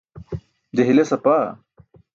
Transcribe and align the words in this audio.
je 0.75 0.81
hiles 0.87 1.15
apaa 1.17 1.47